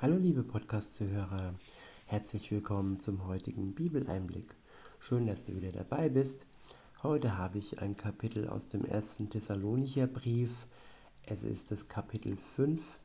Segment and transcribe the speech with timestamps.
[0.00, 1.56] Hallo liebe Podcast-Zuhörer,
[2.06, 4.54] herzlich willkommen zum heutigen Bibeleinblick.
[5.00, 6.46] Schön, dass du wieder dabei bist.
[7.02, 10.68] Heute habe ich ein Kapitel aus dem ersten Thessalonicher Brief.
[11.26, 13.00] Es ist das Kapitel 5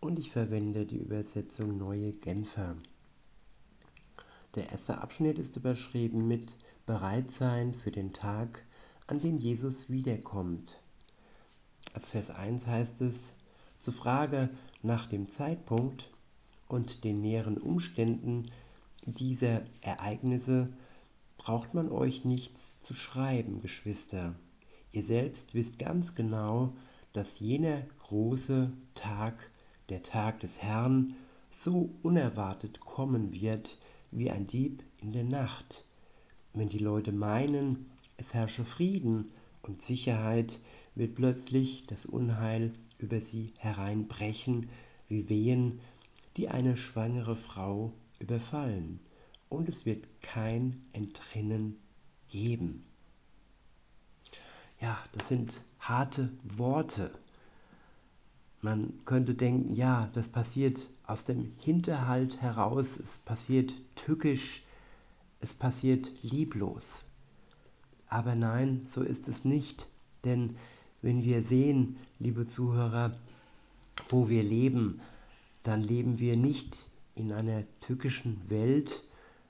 [0.00, 2.74] und ich verwende die Übersetzung Neue Genfer.
[4.54, 8.64] Der erste Abschnitt ist überschrieben mit Bereitsein für den Tag,
[9.08, 10.80] an dem Jesus wiederkommt.
[11.92, 13.34] Ab Vers 1 heißt es,
[13.78, 14.48] zur Frage
[14.82, 16.10] nach dem Zeitpunkt
[16.70, 18.50] und den näheren Umständen
[19.04, 20.72] dieser Ereignisse
[21.36, 24.34] braucht man euch nichts zu schreiben, Geschwister.
[24.92, 26.72] Ihr selbst wisst ganz genau,
[27.12, 29.50] dass jener große Tag,
[29.88, 31.14] der Tag des Herrn,
[31.50, 33.78] so unerwartet kommen wird
[34.12, 35.84] wie ein Dieb in der Nacht.
[36.52, 40.60] Wenn die Leute meinen, es herrsche Frieden und Sicherheit,
[40.94, 44.68] wird plötzlich das Unheil über sie hereinbrechen,
[45.08, 45.80] wie Wehen
[46.36, 49.00] die eine schwangere Frau überfallen
[49.48, 51.76] und es wird kein Entrinnen
[52.28, 52.84] geben.
[54.80, 57.10] Ja, das sind harte Worte.
[58.62, 64.62] Man könnte denken, ja, das passiert aus dem Hinterhalt heraus, es passiert tückisch,
[65.40, 67.04] es passiert lieblos.
[68.06, 69.88] Aber nein, so ist es nicht,
[70.24, 70.56] denn
[71.02, 73.16] wenn wir sehen, liebe Zuhörer,
[74.08, 75.00] wo wir leben,
[75.62, 79.04] dann leben wir nicht in einer tückischen Welt,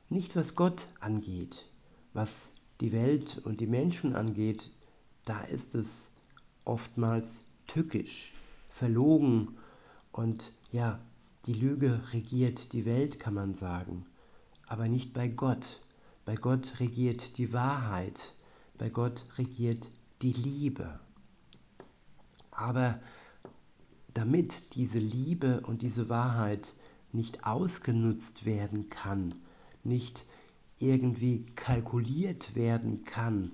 [0.08, 1.66] nicht was Gott angeht,
[2.12, 4.70] was die Welt und die Menschen angeht,
[5.24, 6.10] da ist es
[6.64, 8.32] oftmals tückisch,
[8.68, 9.56] verlogen
[10.12, 11.00] und ja,
[11.46, 14.04] die Lüge regiert die Welt, kann man sagen,
[14.66, 15.80] aber nicht bei Gott.
[16.24, 18.34] Bei Gott regiert die Wahrheit,
[18.78, 19.90] bei Gott regiert
[20.22, 21.00] die Liebe.
[22.50, 23.00] Aber
[24.14, 26.74] damit diese Liebe und diese Wahrheit
[27.12, 29.34] nicht ausgenutzt werden kann,
[29.84, 30.26] nicht
[30.78, 33.52] irgendwie kalkuliert werden kann,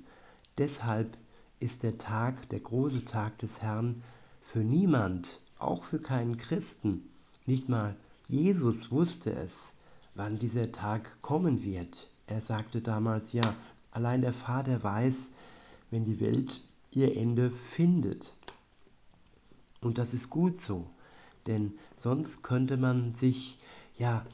[0.58, 1.16] deshalb
[1.58, 4.02] ist der Tag, der große Tag des Herrn,
[4.42, 7.08] für niemand, auch für keinen Christen,
[7.46, 7.96] nicht mal
[8.28, 9.74] Jesus wusste es,
[10.16, 12.10] wann dieser Tag kommen wird.
[12.26, 13.54] Er sagte damals, ja,
[13.92, 15.30] allein der Vater weiß,
[15.90, 16.60] wenn die Welt
[16.90, 18.34] ihr Ende findet.
[19.80, 20.90] Und das ist gut so,
[21.46, 23.58] denn sonst könnte man sich
[23.96, 24.24] ja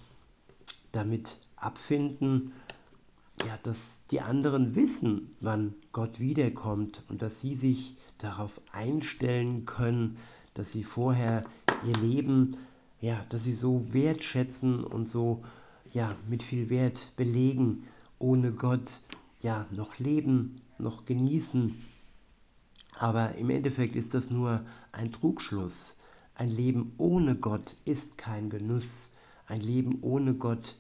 [0.93, 2.53] damit abfinden,
[3.45, 10.19] ja, dass die anderen wissen, wann Gott wiederkommt und dass sie sich darauf einstellen können,
[10.55, 11.45] dass sie vorher
[11.87, 12.57] ihr Leben,
[13.01, 15.43] ja, dass sie so wertschätzen und so,
[15.93, 17.85] ja, mit viel Wert belegen,
[18.19, 19.01] ohne Gott,
[19.41, 21.75] ja, noch leben, noch genießen
[22.99, 25.97] aber im Endeffekt ist das nur ein Trugschluss.
[26.35, 29.11] Ein Leben ohne Gott ist kein Genuss.
[29.47, 30.77] Ein Leben ohne Gott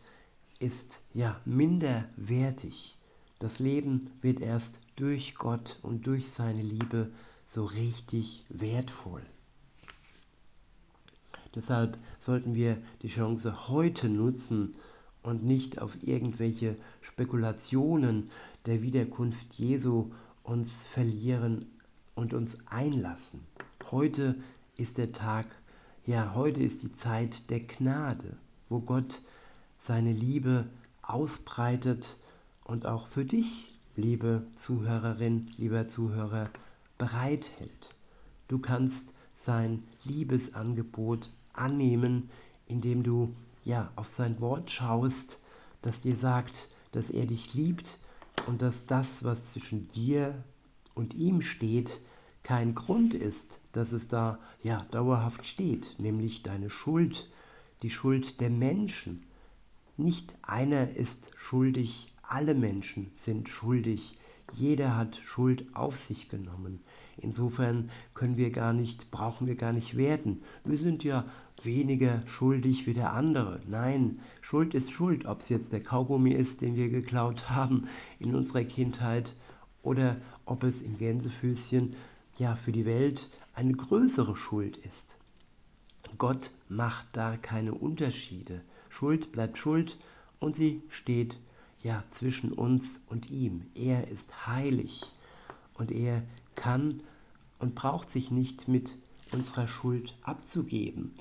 [0.58, 2.96] ist ja minderwertig.
[3.38, 7.10] Das Leben wird erst durch Gott und durch seine Liebe
[7.44, 9.22] so richtig wertvoll.
[11.54, 14.72] Deshalb sollten wir die Chance heute nutzen
[15.22, 18.24] und nicht auf irgendwelche Spekulationen
[18.66, 20.12] der Wiederkunft Jesu
[20.42, 21.64] uns verlieren,
[22.14, 23.40] und uns einlassen.
[23.90, 24.36] Heute
[24.76, 25.46] ist der Tag,
[26.04, 28.36] ja, heute ist die Zeit der Gnade,
[28.68, 29.22] wo Gott
[29.78, 30.68] seine Liebe
[31.02, 32.18] ausbreitet
[32.64, 36.48] und auch für dich, liebe Zuhörerin, lieber Zuhörer,
[36.98, 37.94] bereithält.
[38.48, 42.30] Du kannst sein Liebesangebot annehmen,
[42.66, 43.34] indem du
[43.64, 45.38] ja auf sein Wort schaust,
[45.82, 47.98] das dir sagt, dass er dich liebt
[48.46, 50.44] und dass das, was zwischen dir
[50.94, 52.00] und ihm steht,
[52.42, 57.30] kein Grund ist, dass es da ja dauerhaft steht, nämlich deine Schuld,
[57.82, 59.24] die Schuld der Menschen.
[59.96, 64.14] Nicht einer ist schuldig, alle Menschen sind schuldig.
[64.52, 66.80] Jeder hat Schuld auf sich genommen.
[67.16, 70.42] Insofern können wir gar nicht, brauchen wir gar nicht werden.
[70.64, 71.24] Wir sind ja
[71.62, 73.60] weniger schuldig wie der andere.
[73.68, 77.88] Nein, Schuld ist Schuld, ob es jetzt der Kaugummi ist, den wir geklaut haben
[78.18, 79.36] in unserer Kindheit
[79.82, 80.20] oder
[80.52, 81.96] ob es in Gänsefüßchen
[82.36, 85.16] ja für die Welt eine größere Schuld ist.
[86.18, 88.60] Gott macht da keine Unterschiede.
[88.90, 89.98] Schuld bleibt Schuld
[90.40, 91.38] und sie steht
[91.82, 93.62] ja zwischen uns und ihm.
[93.74, 95.12] Er ist heilig
[95.72, 96.22] und er
[96.54, 97.00] kann
[97.58, 98.98] und braucht sich nicht mit
[99.30, 101.14] unserer Schuld abzugeben.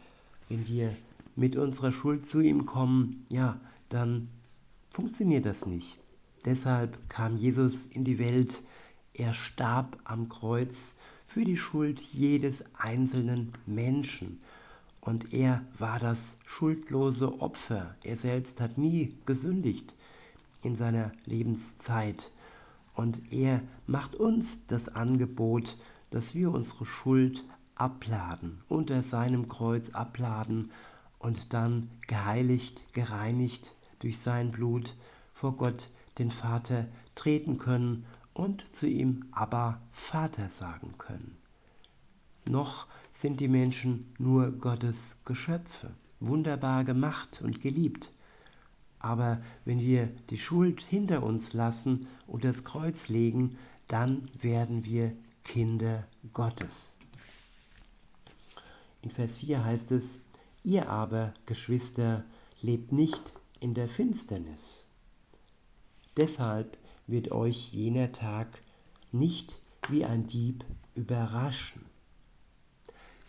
[0.50, 0.94] Wenn wir
[1.38, 4.28] mit unserer Schuld zu ihm kommen, ja, dann
[4.90, 5.98] funktioniert das nicht.
[6.44, 8.62] Deshalb kam Jesus in die Welt,
[9.14, 10.94] er starb am Kreuz
[11.26, 14.42] für die Schuld jedes einzelnen Menschen.
[15.02, 17.96] und er war das schuldlose Opfer.
[18.04, 19.94] Er selbst hat nie gesündigt
[20.62, 22.32] in seiner Lebenszeit.
[22.94, 25.78] Und er macht uns das Angebot,
[26.12, 27.44] dass wir unsere Schuld
[27.76, 30.72] abladen, unter seinem Kreuz abladen
[31.18, 34.96] und dann geheiligt, gereinigt durch sein Blut
[35.34, 35.88] vor Gott,
[36.20, 38.06] den Vater, treten können
[38.42, 41.38] und zu ihm aber Vater sagen können.
[42.44, 48.12] Noch sind die Menschen nur Gottes Geschöpfe, wunderbar gemacht und geliebt.
[48.98, 55.16] Aber wenn wir die Schuld hinter uns lassen und das Kreuz legen, dann werden wir
[55.44, 56.98] Kinder Gottes.
[59.04, 60.20] In Vers 4 heißt es,
[60.64, 62.26] ihr aber, Geschwister,
[62.60, 64.88] lebt nicht in der Finsternis.
[66.18, 66.81] Deshalb
[67.12, 68.62] wird euch jener Tag
[69.12, 70.66] nicht wie ein Dieb
[70.96, 71.86] überraschen.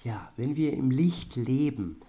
[0.05, 2.01] Ja, wenn wir im Licht leben,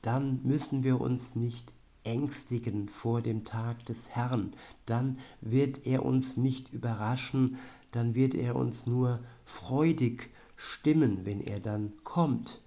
[0.00, 1.74] dann müssen wir uns nicht
[2.04, 4.50] ängstigen vor dem Tag des Herrn,
[4.86, 7.58] dann wird er uns nicht überraschen,
[7.92, 12.60] dann wird er uns nur freudig stimmen, wenn er dann kommt.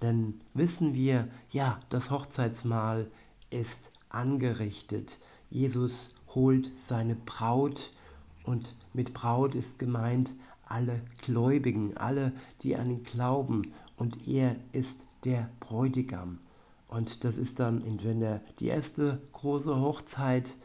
[0.00, 3.10] Dann wissen wir, ja, das Hochzeitsmahl
[3.50, 5.18] ist angerichtet.
[5.48, 7.92] Jesus holt seine Braut
[8.44, 10.36] und mit Braut ist gemeint
[10.66, 12.32] alle Gläubigen, alle,
[12.62, 13.62] die an ihn glauben
[13.96, 16.38] und er ist der Bräutigam.
[16.88, 20.56] Und das ist dann entweder die erste große Hochzeit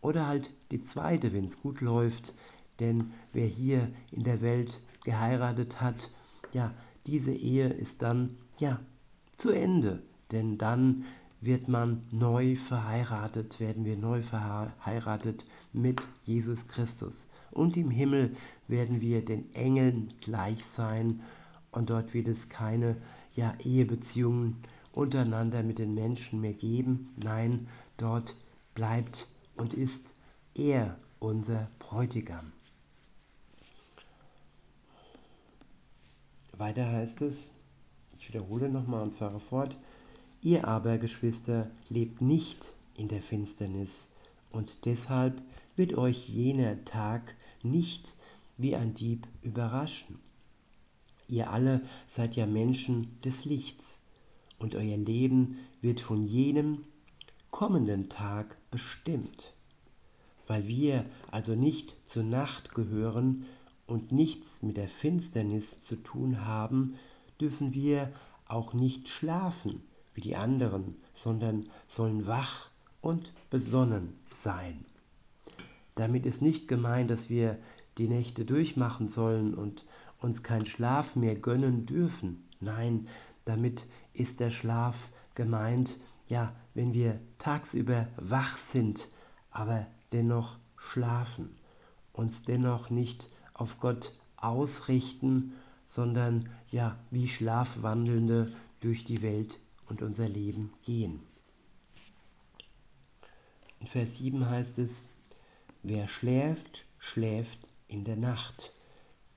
[0.00, 2.32] oder halt die zweite, wenn es gut läuft.
[2.80, 6.12] Denn wer hier in der Welt geheiratet hat,
[6.52, 6.72] ja,
[7.06, 8.78] diese Ehe ist dann ja
[9.36, 10.02] zu Ende.
[10.32, 11.04] Denn dann
[11.40, 15.44] wird man neu verheiratet, werden wir neu verheiratet
[15.76, 17.28] mit Jesus Christus.
[17.52, 18.34] Und im Himmel
[18.66, 21.22] werden wir den Engeln gleich sein
[21.70, 22.96] und dort wird es keine
[23.34, 24.56] ja, Ehebeziehungen
[24.92, 27.10] untereinander mit den Menschen mehr geben.
[27.22, 27.68] Nein,
[27.98, 28.34] dort
[28.74, 30.14] bleibt und ist
[30.54, 32.52] er unser Bräutigam.
[36.56, 37.50] Weiter heißt es,
[38.18, 39.76] ich wiederhole nochmal und fahre fort,
[40.40, 44.08] ihr aber, Geschwister, lebt nicht in der Finsternis,
[44.56, 45.42] und deshalb
[45.76, 48.14] wird euch jener Tag nicht
[48.56, 50.18] wie ein Dieb überraschen.
[51.28, 54.00] Ihr alle seid ja Menschen des Lichts,
[54.58, 56.84] und euer Leben wird von jenem
[57.50, 59.52] kommenden Tag bestimmt.
[60.46, 63.46] Weil wir also nicht zur Nacht gehören
[63.86, 66.94] und nichts mit der Finsternis zu tun haben,
[67.40, 68.12] dürfen wir
[68.46, 69.82] auch nicht schlafen
[70.14, 72.70] wie die anderen, sondern sollen wach
[73.00, 74.86] und besonnen sein.
[75.96, 77.58] Damit ist nicht gemeint, dass wir
[77.98, 79.84] die Nächte durchmachen sollen und
[80.18, 82.46] uns keinen Schlaf mehr gönnen dürfen.
[82.60, 83.08] Nein,
[83.44, 89.08] damit ist der Schlaf gemeint, ja, wenn wir tagsüber wach sind,
[89.50, 91.56] aber dennoch schlafen,
[92.12, 95.54] uns dennoch nicht auf Gott ausrichten,
[95.84, 101.20] sondern ja, wie Schlafwandelnde durch die Welt und unser Leben gehen.
[103.80, 105.04] In Vers 7 heißt es,
[105.88, 108.72] wer schläft, schläft in der Nacht,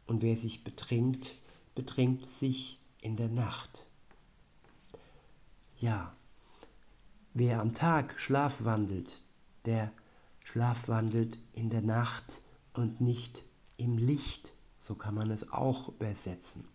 [0.08, 1.36] und wer sich betrinkt,
[1.76, 3.86] betrinkt sich in der Nacht.
[5.78, 6.16] Ja,
[7.36, 9.22] wer am Tag schlafwandelt,
[9.66, 9.92] der
[10.44, 12.42] schlafwandelt in der Nacht
[12.74, 13.46] und nicht
[13.78, 16.68] im Licht, so kann man es auch übersetzen.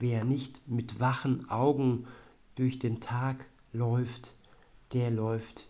[0.00, 2.08] Wer nicht mit wachen Augen
[2.56, 4.34] durch den Tag läuft,
[4.92, 5.68] der läuft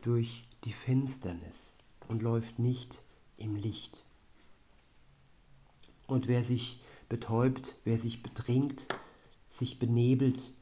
[0.00, 3.00] durch die Finsternis und läuft nicht
[3.38, 4.04] im Licht.
[6.08, 8.88] Und wer sich betäubt, wer sich betrinkt,
[9.48, 10.52] sich benebelt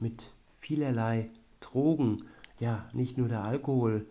[0.00, 1.30] mit vielerlei
[1.60, 2.24] Drogen,
[2.58, 4.06] ja, nicht nur der Alkohol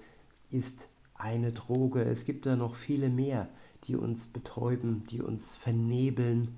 [0.50, 3.50] ist eine Droge, es gibt da noch viele mehr,
[3.84, 6.56] die uns betäuben, die uns vernebeln,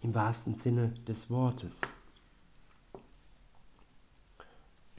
[0.00, 1.82] im wahrsten Sinne des Wortes.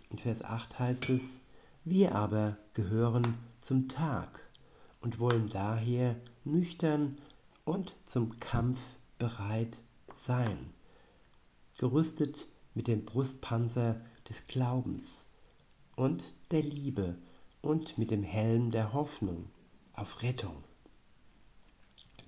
[0.10, 1.42] In Vers 8 heißt es,
[1.88, 4.50] wir aber gehören zum Tag
[5.02, 7.16] und wollen daher nüchtern
[7.64, 10.74] und zum Kampf bereit sein,
[11.78, 15.28] gerüstet mit dem Brustpanzer des Glaubens
[15.96, 17.20] und der Liebe
[17.62, 19.48] und mit dem Helm der Hoffnung
[19.94, 20.64] auf Rettung.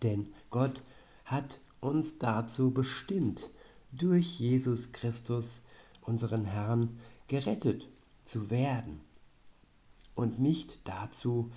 [0.03, 0.83] Denn Gott
[1.25, 3.49] hat uns dazu bestimmt,
[3.91, 5.63] durch Jesus Christus,
[6.01, 7.89] unseren Herrn, gerettet
[8.23, 9.01] zu werden
[10.17, 11.51] und nicht dazu,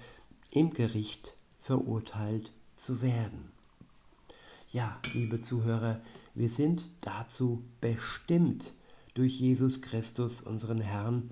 [0.50, 3.50] im Gericht verurteilt zu werden.
[4.71, 6.02] Ja, liebe Zuhörer,
[6.35, 8.75] wir sind dazu bestimmt,
[9.14, 11.31] durch Jesus Christus, unseren Herrn,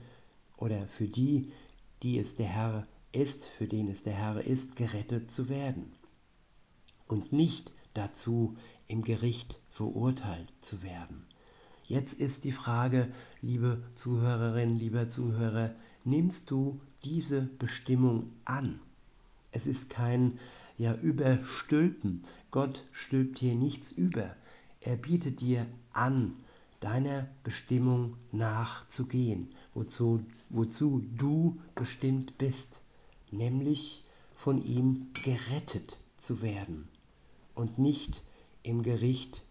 [0.57, 1.53] oder für die,
[2.03, 2.83] die es der Herr
[3.13, 5.93] ist, für den es der Herr ist, gerettet zu werden.
[7.07, 8.57] Und nicht dazu,
[8.87, 11.27] im Gericht verurteilt zu werden.
[11.85, 15.75] Jetzt ist die Frage, liebe Zuhörerin, lieber Zuhörer,
[16.09, 18.81] nimmst du diese Bestimmung an?
[19.53, 20.39] Es ist kein
[20.77, 22.23] ja Überstülpen.
[22.51, 24.35] Gott stülpt hier nichts über.
[24.81, 26.35] Er bietet dir an,
[26.81, 32.83] deiner Bestimmung nachzugehen, wozu, wozu du bestimmt bist,
[33.31, 36.89] nämlich von ihm gerettet zu werden
[37.57, 38.23] und nicht
[38.63, 39.43] im Gericht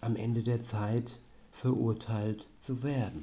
[0.00, 1.18] am Ende der Zeit
[1.50, 3.20] verurteilt zu werden.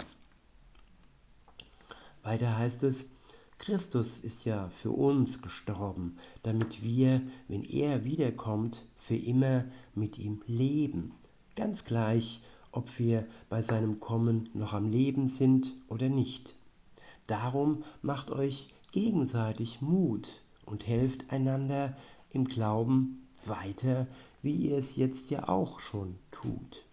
[2.26, 3.06] Weiter heißt es,
[3.60, 10.42] Christus ist ja für uns gestorben, damit wir, wenn er wiederkommt, für immer mit ihm
[10.48, 11.14] leben.
[11.56, 12.42] Ganz gleich,
[12.72, 16.56] ob wir bei seinem Kommen noch am Leben sind oder nicht.
[17.28, 21.96] Darum macht euch gegenseitig Mut und helft einander
[22.32, 24.08] im Glauben weiter,
[24.42, 26.86] wie ihr es jetzt ja auch schon tut.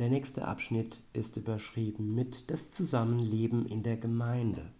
[0.00, 4.72] Der nächste Abschnitt ist überschrieben mit das Zusammenleben in der Gemeinde.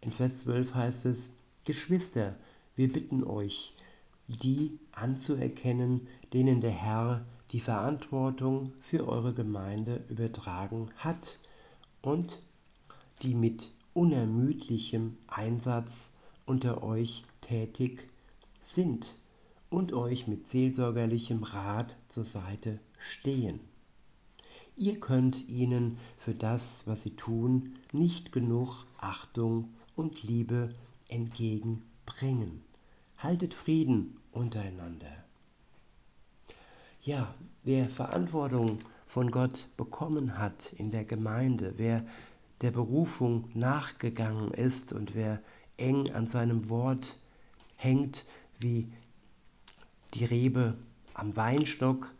[0.00, 1.32] In Vers 12 heißt es,
[1.64, 2.36] Geschwister,
[2.76, 3.72] wir bitten euch,
[4.28, 11.40] die anzuerkennen, denen der Herr die Verantwortung für eure Gemeinde übertragen hat
[12.00, 12.40] und
[13.22, 16.12] die mit unermüdlichem Einsatz
[16.46, 18.06] unter euch tätig
[18.60, 19.16] sind
[19.68, 23.58] und euch mit seelsorgerlichem Rat zur Seite stehen.
[24.76, 30.74] Ihr könnt ihnen für das, was sie tun, nicht genug Achtung und Liebe
[31.08, 32.64] entgegenbringen.
[33.16, 35.24] Haltet Frieden untereinander.
[37.02, 42.04] Ja, wer Verantwortung von Gott bekommen hat in der Gemeinde, wer
[42.60, 45.40] der Berufung nachgegangen ist und wer
[45.76, 47.16] eng an seinem Wort
[47.76, 48.24] hängt
[48.58, 48.92] wie
[50.14, 50.76] die Rebe
[51.12, 52.12] am Weinstock,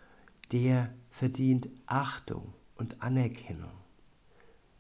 [0.53, 3.71] der verdient Achtung und Anerkennung.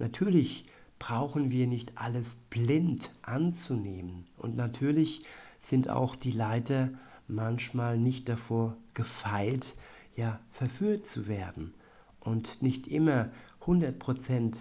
[0.00, 0.64] Natürlich
[0.98, 5.24] brauchen wir nicht alles blind anzunehmen und natürlich
[5.60, 6.90] sind auch die Leiter
[7.28, 9.76] manchmal nicht davor gefeit,
[10.16, 11.72] ja, verführt zu werden
[12.18, 13.30] und nicht immer
[13.62, 14.56] 100%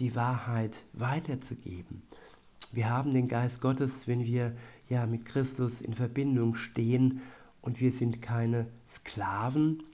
[0.00, 2.02] die Wahrheit weiterzugeben.
[2.72, 4.56] Wir haben den Geist Gottes, wenn wir
[4.88, 7.20] ja mit Christus in Verbindung stehen
[7.60, 9.84] und wir sind keine Sklaven,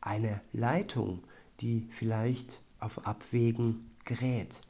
[0.00, 1.22] eine Leitung,
[1.60, 4.60] die vielleicht auf Abwägen gerät,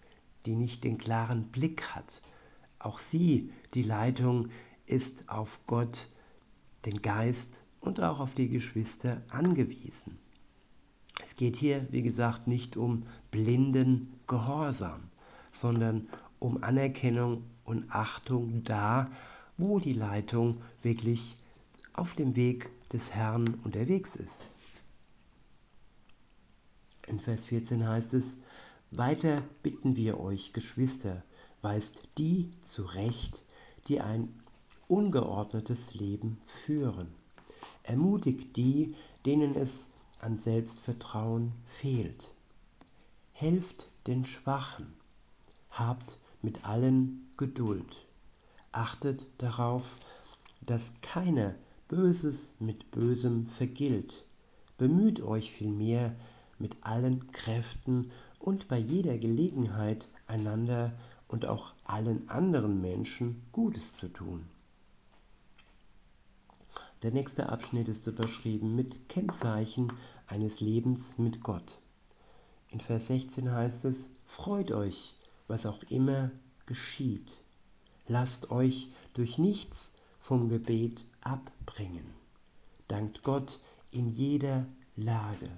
[0.46, 2.22] die nicht den klaren Blick hat.
[2.78, 4.48] Auch sie, die Leitung,
[4.86, 6.08] ist auf Gott,
[6.84, 10.18] den Geist und auch auf die Geschwister angewiesen.
[11.22, 15.00] Es geht hier, wie gesagt, nicht um blinden Gehorsam,
[15.52, 16.08] sondern
[16.38, 19.10] um Anerkennung und Achtung da,
[19.56, 21.36] wo die Leitung wirklich
[21.92, 24.48] auf dem Weg des Herrn unterwegs ist.
[27.10, 28.38] In Vers 14 heißt es,
[28.92, 31.24] weiter bitten wir euch, Geschwister,
[31.60, 33.42] weist die zurecht,
[33.88, 34.32] die ein
[34.86, 37.08] ungeordnetes Leben führen.
[37.82, 38.94] Ermutigt die,
[39.26, 39.88] denen es
[40.20, 42.32] an Selbstvertrauen fehlt.
[43.32, 44.94] Helft den Schwachen.
[45.72, 48.06] Habt mit allen Geduld.
[48.70, 49.98] Achtet darauf,
[50.60, 51.56] dass keiner
[51.88, 54.24] Böses mit Bösem vergilt.
[54.78, 56.14] Bemüht euch vielmehr,
[56.60, 60.92] mit allen Kräften und bei jeder Gelegenheit einander
[61.28, 64.46] und auch allen anderen Menschen Gutes zu tun.
[67.02, 69.92] Der nächste Abschnitt ist überschrieben mit Kennzeichen
[70.26, 71.80] eines Lebens mit Gott.
[72.68, 75.14] In Vers 16 heißt es, Freut euch,
[75.48, 76.30] was auch immer
[76.66, 77.40] geschieht.
[78.06, 82.06] Lasst euch durch nichts vom Gebet abbringen.
[82.86, 85.50] Dankt Gott in jeder Lage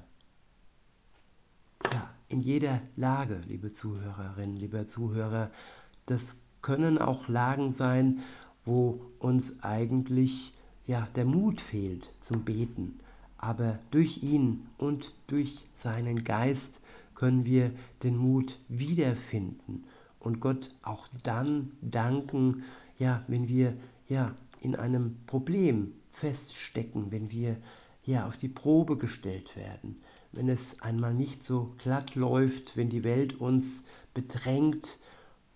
[1.93, 5.51] ja, in jeder Lage, liebe Zuhörerinnen, lieber Zuhörer.
[6.07, 8.21] Das können auch Lagen sein,
[8.65, 10.53] wo uns eigentlich
[10.87, 12.99] ja, der Mut fehlt zum Beten.
[13.37, 16.81] Aber durch ihn und durch seinen Geist
[17.15, 17.73] können wir
[18.03, 19.85] den Mut wiederfinden
[20.21, 22.63] und Gott auch dann danken,
[22.99, 27.57] ja, wenn wir ja in einem Problem feststecken, wenn wir
[28.05, 30.01] ja auf die Probe gestellt werden,
[30.33, 33.85] wenn es einmal nicht so glatt läuft, wenn die Welt uns
[34.15, 34.99] bedrängt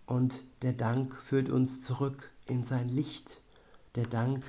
[0.06, 3.40] und der Dank führt uns zurück in sein Licht.
[3.94, 4.44] Der Dank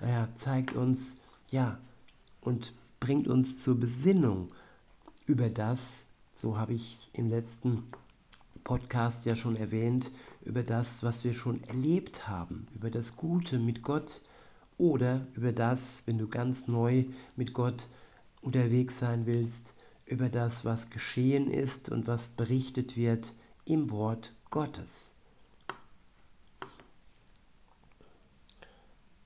[0.00, 1.16] ja, zeigt uns,
[1.50, 1.78] ja,
[2.40, 4.48] und bringt uns zur Besinnung
[5.26, 7.84] über das, so habe ich im letzten
[8.64, 10.10] Podcast ja schon erwähnt,
[10.42, 14.22] über das, was wir schon erlebt haben, über das Gute mit Gott
[14.78, 17.04] oder über das, wenn du ganz neu
[17.36, 17.86] mit Gott
[18.40, 19.74] unterwegs sein willst,
[20.06, 23.32] über das, was geschehen ist und was berichtet wird
[23.64, 25.10] im Wort Gottes.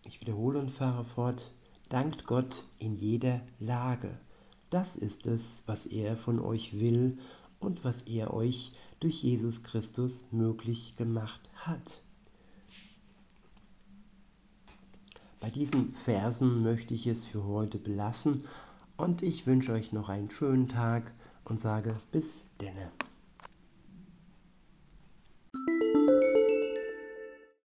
[0.04, 1.52] Ich wiederhole und fahre fort.
[1.88, 4.18] Dankt Gott in jeder Lage.
[4.70, 7.18] Das ist es, was er von euch will
[7.58, 12.02] und was er euch durch Jesus Christus möglich gemacht hat.
[15.40, 18.44] Bei diesen Versen möchte ich es für heute belassen
[19.00, 21.14] und ich wünsche euch noch einen schönen Tag
[21.44, 22.90] und sage bis denne.